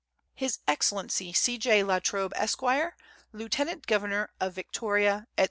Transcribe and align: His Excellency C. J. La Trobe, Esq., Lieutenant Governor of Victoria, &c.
His 0.33 0.57
Excellency 0.67 1.31
C. 1.31 1.59
J. 1.59 1.83
La 1.83 1.99
Trobe, 1.99 2.33
Esq., 2.35 2.63
Lieutenant 3.33 3.85
Governor 3.85 4.31
of 4.39 4.55
Victoria, 4.55 5.27
&c. 5.37 5.39